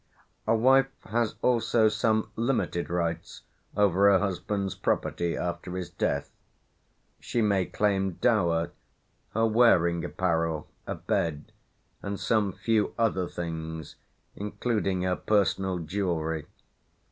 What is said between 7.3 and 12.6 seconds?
may claim dower, her wearing apparel, a bed, and some